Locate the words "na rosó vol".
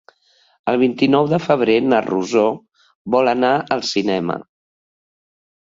1.91-3.33